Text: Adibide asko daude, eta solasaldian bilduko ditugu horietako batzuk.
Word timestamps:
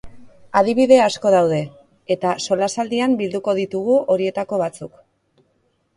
Adibide 0.61 0.95
asko 1.07 1.33
daude, 1.35 1.59
eta 2.17 2.33
solasaldian 2.47 3.15
bilduko 3.23 3.55
ditugu 3.63 4.03
horietako 4.15 4.61
batzuk. 4.67 5.01